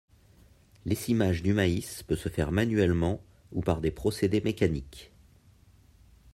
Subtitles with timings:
[0.83, 5.11] L'écimage du maïs peut se faire manuellement ou par des procédés mécaniques.